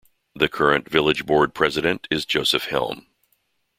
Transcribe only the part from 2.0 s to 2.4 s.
is